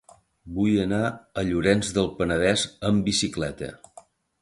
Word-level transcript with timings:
Vull 0.55 0.77
anar 0.85 1.01
a 1.09 1.45
Llorenç 1.51 1.93
del 1.99 2.11
Penedès 2.23 2.67
amb 2.93 3.09
bicicleta. 3.11 3.75